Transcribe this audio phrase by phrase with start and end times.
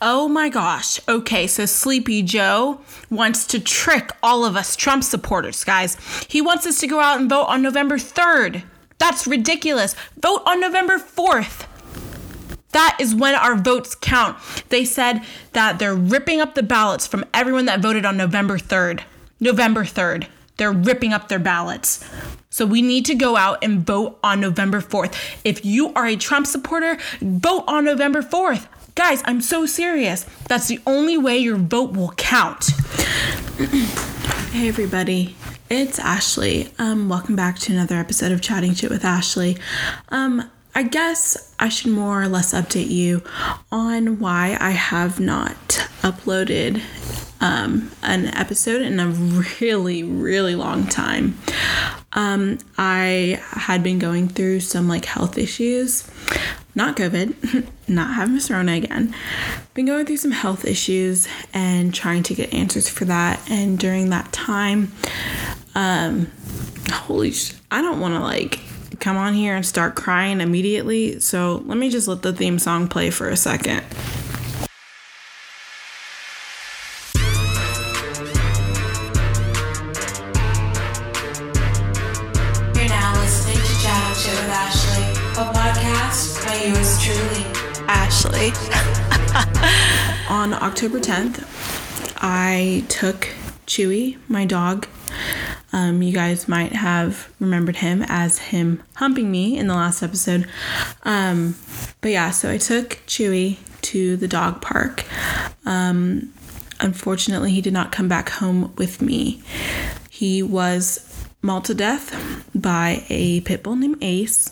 [0.00, 1.00] Oh my gosh.
[1.08, 5.96] Okay, so Sleepy Joe wants to trick all of us Trump supporters, guys.
[6.28, 8.62] He wants us to go out and vote on November 3rd.
[8.98, 9.94] That's ridiculous.
[10.20, 11.66] Vote on November 4th.
[12.72, 14.36] That is when our votes count.
[14.68, 15.22] They said
[15.54, 19.02] that they're ripping up the ballots from everyone that voted on November 3rd.
[19.40, 20.26] November 3rd.
[20.58, 22.06] They're ripping up their ballots.
[22.50, 25.14] So we need to go out and vote on November 4th.
[25.42, 28.66] If you are a Trump supporter, vote on November 4th.
[28.96, 30.24] Guys, I'm so serious.
[30.48, 32.70] That's the only way your vote will count.
[34.52, 35.36] hey everybody.
[35.68, 36.70] It's Ashley.
[36.78, 39.58] Um welcome back to another episode of Chatting Shit with Ashley.
[40.08, 43.22] Um I guess I should more or less update you
[43.70, 46.80] on why I have not uploaded
[47.40, 51.38] um, an episode in a really, really long time.
[52.12, 56.10] Um, I had been going through some like health issues,
[56.76, 59.14] not COVID, not having Miss Rona again.
[59.74, 63.40] Been going through some health issues and trying to get answers for that.
[63.50, 64.92] And during that time,
[65.74, 66.30] um,
[66.92, 68.60] holy sh- I don't want to like
[69.00, 71.18] come on here and start crying immediately.
[71.18, 73.82] So let me just let the theme song play for a second.
[86.66, 87.44] Yours truly,
[87.86, 88.50] Ashley.
[90.28, 91.44] On October 10th,
[92.16, 93.28] I took
[93.66, 94.88] Chewy, my dog.
[95.72, 100.48] Um, you guys might have remembered him as him humping me in the last episode.
[101.04, 101.54] Um,
[102.00, 105.04] but yeah, so I took Chewy to the dog park.
[105.66, 106.32] Um,
[106.80, 109.40] unfortunately, he did not come back home with me.
[110.10, 114.50] He was mauled to death by a pit bull named Ace,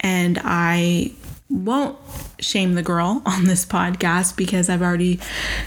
[0.00, 1.12] and I
[1.52, 1.98] won't
[2.40, 5.20] shame the girl on this podcast because I've already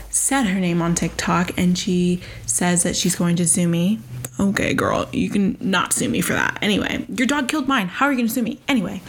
[0.09, 3.99] said her name on TikTok and she says that she's going to sue me.
[4.39, 6.57] Okay, girl, you can not sue me for that.
[6.61, 7.87] Anyway, your dog killed mine.
[7.87, 8.59] How are you going to sue me?
[8.67, 9.01] Anyway,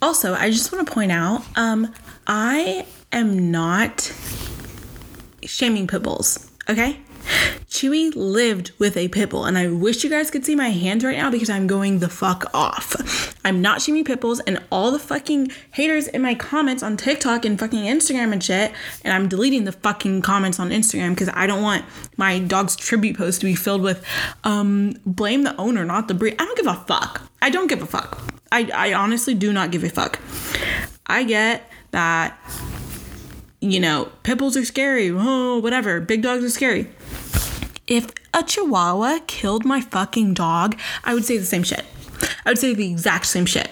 [0.00, 1.92] also, I just want to point out um,
[2.26, 4.12] I am not
[5.42, 7.00] shaming pit bulls, okay?
[7.82, 11.02] Chewy lived with a pit bull, and I wish you guys could see my hands
[11.02, 13.34] right now because I'm going the fuck off.
[13.44, 17.44] I'm not shaming pit bulls, and all the fucking haters in my comments on TikTok
[17.44, 18.70] and fucking Instagram and shit,
[19.02, 21.84] and I'm deleting the fucking comments on Instagram because I don't want
[22.16, 24.06] my dog's tribute post to be filled with,
[24.44, 26.36] um, blame the owner, not the breed.
[26.38, 27.22] I don't give a fuck.
[27.42, 28.22] I don't give a fuck.
[28.52, 30.20] I, I honestly do not give a fuck.
[31.08, 32.38] I get that
[33.62, 36.88] you know, pit bulls are scary, oh, whatever, big dogs are scary.
[37.92, 41.84] If a chihuahua killed my fucking dog, I would say the same shit.
[42.46, 43.70] I would say the exact same shit.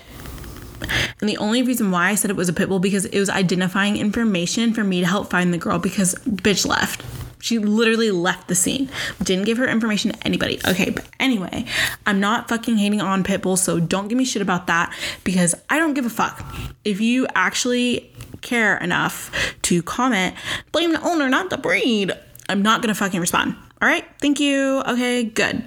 [1.20, 3.30] And the only reason why I said it was a pit bull because it was
[3.30, 7.02] identifying information for me to help find the girl because bitch left.
[7.40, 8.90] She literally left the scene.
[9.22, 10.60] Didn't give her information to anybody.
[10.68, 11.64] Okay, but anyway,
[12.04, 14.94] I'm not fucking hating on pit bulls, so don't give me shit about that
[15.24, 16.44] because I don't give a fuck.
[16.84, 19.30] If you actually care enough
[19.62, 20.34] to comment,
[20.72, 22.12] blame the owner, not the breed.
[22.50, 23.56] I'm not gonna fucking respond.
[23.82, 24.82] All right, thank you.
[24.86, 25.64] Okay, good.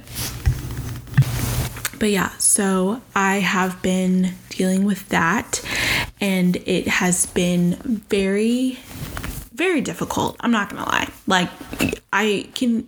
[1.98, 5.62] But yeah, so I have been dealing with that,
[6.22, 7.74] and it has been
[8.10, 8.78] very,
[9.54, 10.36] very difficult.
[10.42, 11.10] I'm not gonna lie.
[11.26, 11.50] Like,
[12.12, 12.84] I can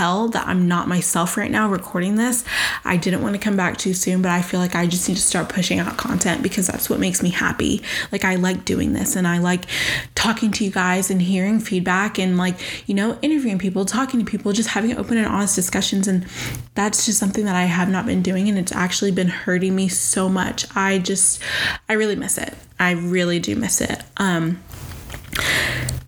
[0.00, 2.42] tell that I'm not myself right now recording this.
[2.86, 5.16] I didn't want to come back too soon, but I feel like I just need
[5.16, 7.82] to start pushing out content because that's what makes me happy.
[8.10, 9.66] Like I like doing this and I like
[10.14, 12.56] talking to you guys and hearing feedback and like,
[12.88, 16.26] you know, interviewing people, talking to people, just having open and honest discussions and
[16.74, 19.88] that's just something that I have not been doing and it's actually been hurting me
[19.88, 20.64] so much.
[20.74, 21.42] I just
[21.90, 22.54] I really miss it.
[22.78, 24.02] I really do miss it.
[24.16, 24.62] Um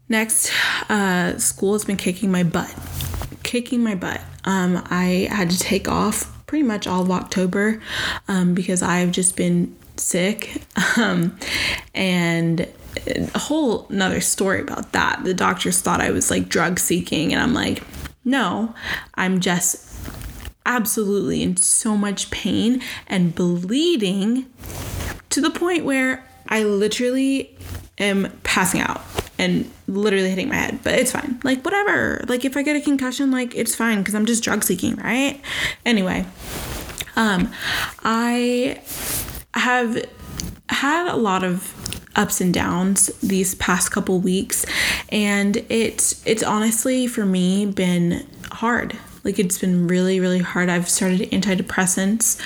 [0.08, 0.50] next
[0.88, 2.74] uh school has been kicking my butt
[3.52, 4.18] kicking my butt.
[4.44, 7.82] Um, I had to take off pretty much all of October
[8.26, 10.62] um, because I've just been sick.
[10.94, 11.38] Um,
[11.94, 12.68] and
[13.34, 15.24] a whole another story about that.
[15.24, 17.82] The doctors thought I was like drug seeking, and I'm like,
[18.22, 18.74] no,
[19.14, 19.96] I'm just
[20.66, 24.46] absolutely in so much pain and bleeding
[25.30, 27.56] to the point where I literally
[27.98, 29.00] am passing out
[29.42, 31.40] and literally hitting my head, but it's fine.
[31.42, 32.24] Like, whatever.
[32.28, 35.40] Like, if I get a concussion, like, it's fine because I'm just drug seeking, right?
[35.84, 36.24] Anyway,
[37.16, 37.52] um,
[38.04, 38.80] I
[39.54, 40.04] have
[40.68, 41.74] had a lot of
[42.14, 44.66] ups and downs these past couple weeks
[45.08, 50.68] and it's it's honestly for me been hard Like it's been really, really hard.
[50.68, 52.40] I've started antidepressants.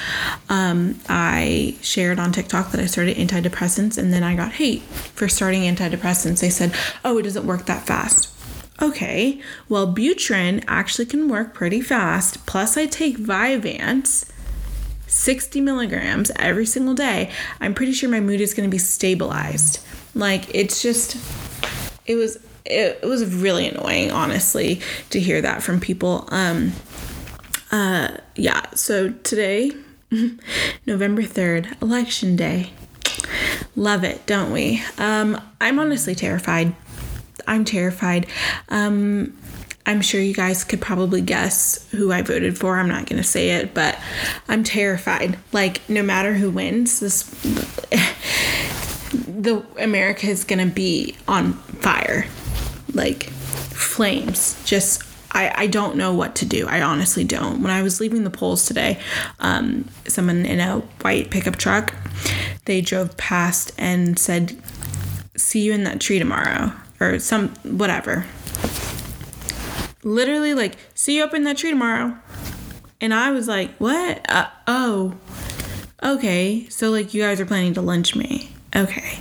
[0.50, 5.28] Um, I shared on TikTok that I started antidepressants and then I got hate for
[5.28, 6.40] starting antidepressants.
[6.40, 6.75] They said,
[7.05, 8.32] oh, it doesn't work that fast.
[8.82, 9.40] Okay,
[9.70, 12.44] Wellbutrin actually can work pretty fast.
[12.44, 14.31] Plus, I take Vyvanse
[15.06, 17.31] 60 milligrams every single day,
[17.61, 19.81] I'm pretty sure my mood is going to be stabilized.
[20.14, 21.17] Like it's just,
[22.06, 22.38] it was
[22.71, 24.81] it, it was really annoying, honestly,
[25.11, 26.29] to hear that from people.
[26.31, 26.73] Um,
[27.71, 28.63] uh, yeah.
[28.75, 29.73] So today,
[30.87, 32.71] November third, election day.
[33.75, 34.83] Love it, don't we?
[34.99, 36.75] Um, I'm honestly terrified.
[37.47, 38.27] I'm terrified.
[38.69, 39.37] Um,
[39.85, 42.77] I'm sure you guys could probably guess who I voted for.
[42.77, 43.99] I'm not going to say it, but
[44.49, 45.39] I'm terrified.
[45.53, 47.23] Like, no matter who wins, this.
[49.12, 52.27] the America is going to be on fire.
[52.97, 54.61] Like, flames.
[54.65, 55.03] Just
[55.33, 56.67] I, I don't know what to do.
[56.67, 57.63] I honestly don't.
[57.63, 58.99] When I was leaving the polls today,
[59.39, 61.95] um, someone in a white pickup truck,
[62.65, 64.57] they drove past and said,
[65.37, 68.25] "See you in that tree tomorrow," or some whatever
[70.07, 72.17] literally like, see you up in that tree tomorrow.
[73.01, 74.25] And I was like, what?
[74.31, 75.15] Uh, oh,
[76.03, 76.67] okay.
[76.71, 78.51] So like you guys are planning to lynch me.
[78.75, 79.19] Okay.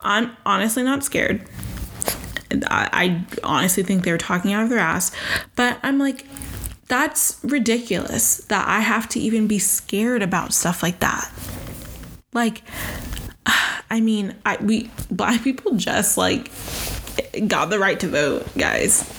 [0.00, 1.48] I'm honestly not scared.
[2.70, 5.10] I, I honestly think they're talking out of their ass.
[5.56, 6.26] But I'm like,
[6.88, 11.30] that's ridiculous that I have to even be scared about stuff like that.
[12.32, 12.62] Like,
[13.90, 16.50] I mean, I we black people just like
[17.46, 19.10] got the right to vote, guys.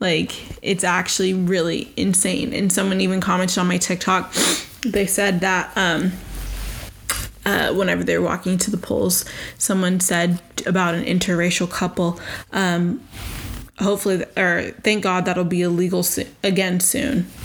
[0.00, 0.32] Like
[0.62, 2.52] it's actually really insane.
[2.52, 4.32] And someone even commented on my TikTok.
[4.82, 6.12] They said that um,
[7.46, 9.24] uh, whenever they were walking to the polls,
[9.56, 12.20] someone said about an interracial couple.
[12.52, 13.02] Um,
[13.78, 17.26] hopefully, or thank God that'll be illegal so- again soon.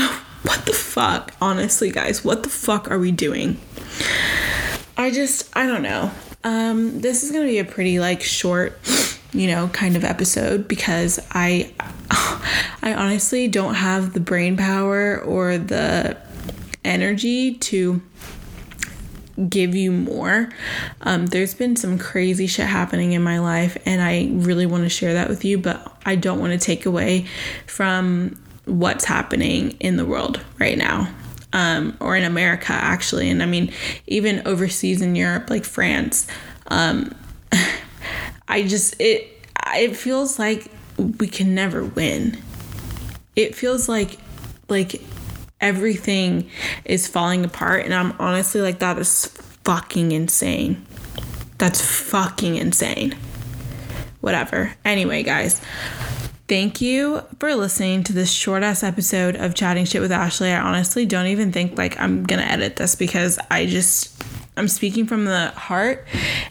[0.00, 1.32] Oh, what the fuck?
[1.40, 3.58] Honestly, guys, what the fuck are we doing?
[4.96, 6.12] I just, I don't know.
[6.44, 8.78] Um, this is gonna be a pretty like short
[9.32, 11.72] you know, kind of episode because I
[12.82, 16.16] I honestly don't have the brain power or the
[16.84, 18.00] energy to
[19.48, 20.48] give you more.
[21.02, 24.88] Um, there's been some crazy shit happening in my life, and I really want to
[24.88, 27.26] share that with you, but I don't want to take away
[27.66, 31.12] from what's happening in the world right now.
[31.50, 33.30] Um, or in America, actually.
[33.30, 33.72] And I mean,
[34.06, 36.26] even overseas in Europe, like France.
[36.66, 37.14] Um,
[38.48, 42.36] I just it it feels like we can never win.
[43.34, 44.18] It feels like
[44.68, 45.00] like
[45.60, 46.48] everything
[46.84, 49.26] is falling apart and I'm honestly like that is
[49.64, 50.84] fucking insane.
[51.58, 53.16] That's fucking insane.
[54.20, 54.74] Whatever.
[54.84, 55.60] Anyway, guys,
[56.48, 60.52] thank you for listening to this short ass episode of Chatting Shit with Ashley.
[60.52, 64.18] I honestly don't even think like I'm gonna edit this because I just
[64.58, 66.06] I'm speaking from the heart,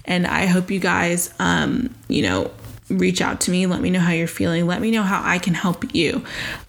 [0.05, 2.51] and I hope you guys, um, you know,
[2.89, 3.65] reach out to me.
[3.67, 4.65] Let me know how you're feeling.
[4.65, 6.23] Let me know how I can help you.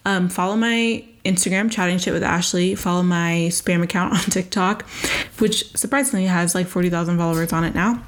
[0.05, 2.75] Um, follow my Instagram, chatting shit with Ashley.
[2.75, 4.87] Follow my spam account on TikTok,
[5.39, 8.03] which surprisingly has like 40,000 followers on it now.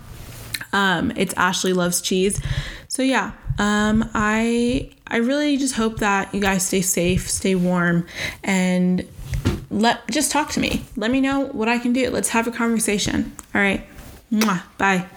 [0.74, 2.42] Um, it's Ashley Loves Cheese.
[2.88, 8.06] So yeah, um, I I really just hope that you guys stay safe, stay warm,
[8.44, 9.08] and
[9.70, 10.84] let just talk to me.
[10.96, 12.10] Let me know what I can do.
[12.10, 13.36] Let's have a conversation.
[13.54, 13.86] All right.
[14.32, 14.64] Mwah.
[14.78, 15.08] Bye.